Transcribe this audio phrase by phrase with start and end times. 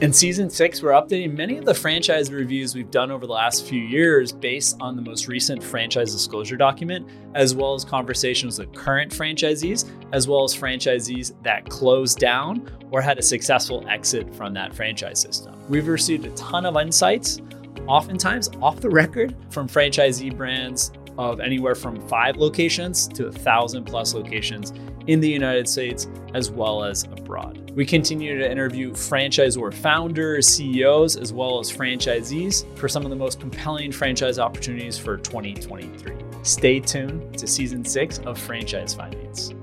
[0.00, 3.66] In season six, we're updating many of the franchise reviews we've done over the last
[3.66, 8.72] few years based on the most recent franchise disclosure document, as well as conversations with
[8.72, 14.54] current franchisees, as well as franchisees that closed down or had a successful exit from
[14.54, 15.56] that franchise system.
[15.68, 17.40] We've received a ton of insights,
[17.88, 23.84] oftentimes off the record, from franchisee brands of anywhere from five locations to a thousand
[23.84, 24.72] plus locations
[25.08, 27.72] in the United States as well as abroad.
[27.74, 33.16] We continue to interview franchisor founders, CEOs, as well as franchisees for some of the
[33.16, 36.14] most compelling franchise opportunities for 2023.
[36.42, 39.54] Stay tuned to season six of Franchise Findings.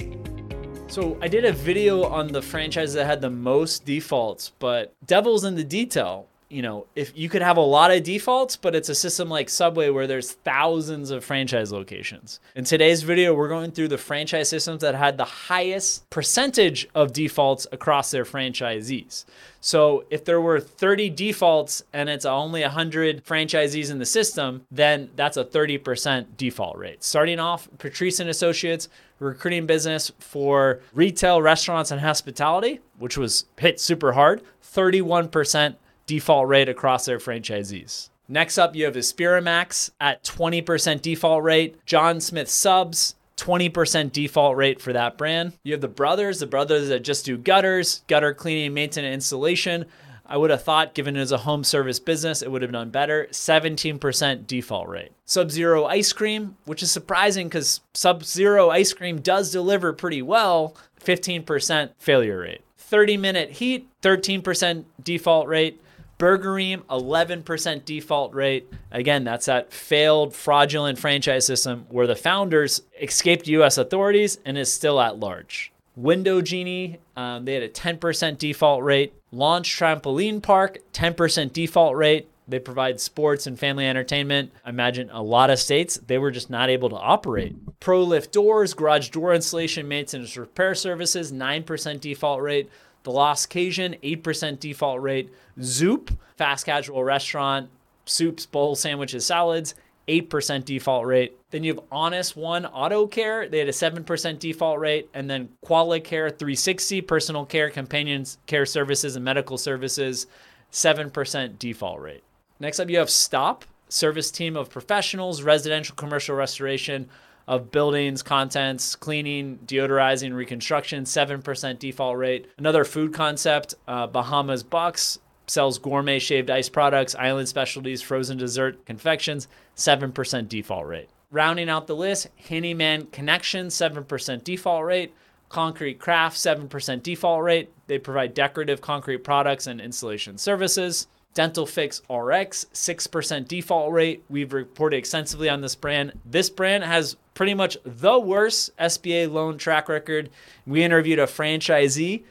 [0.87, 5.43] So, I did a video on the franchises that had the most defaults, but devil's
[5.43, 8.87] in the detail you know, if you could have a lot of defaults, but it's
[8.87, 12.39] a system like Subway where there's thousands of franchise locations.
[12.55, 17.11] In today's video, we're going through the franchise systems that had the highest percentage of
[17.11, 19.25] defaults across their franchisees.
[19.59, 25.09] So if there were 30 defaults and it's only 100 franchisees in the system, then
[25.17, 27.03] that's a 30% default rate.
[27.03, 28.87] Starting off, Patrice and Associates
[29.19, 35.75] recruiting business for retail, restaurants, and hospitality, which was hit super hard, 31%
[36.05, 38.09] default rate across their franchisees.
[38.27, 41.85] Next up, you have Aspiramax at 20% default rate.
[41.85, 45.53] Jon Smith Subs, 20% default rate for that brand.
[45.63, 49.85] You have the brothers, the brothers that just do gutters, gutter cleaning, maintenance, installation.
[50.27, 52.89] I would have thought, given it as a home service business, it would have done
[52.89, 53.27] better.
[53.29, 55.11] 17% default rate.
[55.25, 60.23] Sub Zero Ice Cream, which is surprising because Sub Zero Ice Cream does deliver pretty
[60.23, 62.61] well, 15% failure rate.
[62.77, 65.79] 30 Minute Hit, 13% default rate.
[66.17, 68.71] Burgerim, 11% default rate.
[68.91, 74.71] Again, that's that failed fraudulent franchise system where the founders escaped US authorities and is
[74.71, 75.71] still at large.
[75.95, 79.13] Window Genie, um, they had a 10% default rate.
[79.31, 82.29] Launch Trampoline Park, 10% default rate.
[82.47, 84.51] They provide sports and family entertainment.
[84.67, 87.55] Imagine a lot of states, they were just not able to operate.
[87.79, 92.69] Pro Lift Doors, garage door installation, maintenance, repair services, 9% default rate.
[93.05, 95.31] The Lost Cajun, 8% default rate.
[95.59, 97.69] Zoup, fast casual restaurant,
[98.05, 99.75] soups, bowls, sandwiches, salads,
[100.07, 101.37] 8% default rate.
[101.51, 105.07] Then you have Honest One Auto Care, they had a 7% default rate.
[105.13, 110.25] And then Qualicare 360, personal care, companions care services, and medical services,
[110.71, 112.23] 7% default rate.
[112.59, 117.07] Next up, you have Stop, service team of professionals, residential, commercial restoration,
[117.47, 122.47] of buildings, contents, cleaning, deodorizing, reconstruction, 7% default rate.
[122.57, 128.83] Another food concept, uh, Bahamas Bucks, sells gourmet shaved ice products, island specialties, frozen dessert,
[128.85, 131.09] confections, 7% default rate.
[131.31, 135.13] Rounding out the list, Handyman Connection, 7% default rate.
[135.49, 137.71] Concrete Craft, 7% default rate.
[137.87, 141.07] They provide decorative concrete products and installation services.
[141.35, 144.23] Dental Fix RX, 6% default rate.
[144.29, 146.13] We've reported extensively on this brand.
[146.25, 150.31] This brand has pretty much the worst SBA loan track record.
[150.65, 152.23] We interviewed a franchisee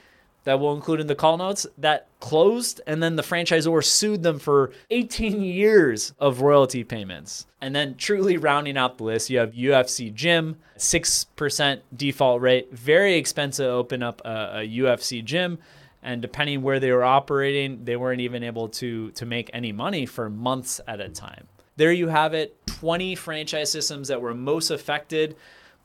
[0.42, 4.38] that we'll include in the call notes that closed and then the franchisor sued them
[4.38, 7.46] for 18 years of royalty payments.
[7.60, 13.14] And then truly rounding out the list, you have UFC Gym, 6% default rate, very
[13.14, 15.58] expensive to open up a, a UFC gym
[16.02, 20.04] and depending where they were operating, they weren't even able to to make any money
[20.04, 21.48] for months at a time.
[21.76, 25.36] There you have it, 20 franchise systems that were most affected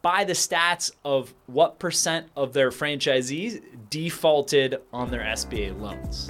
[0.01, 6.29] by the stats of what percent of their franchisees defaulted on their SBA loans.